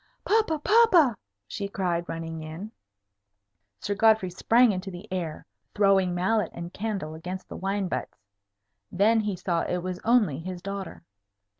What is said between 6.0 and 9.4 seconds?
mallet and candle against the wine butts. Then he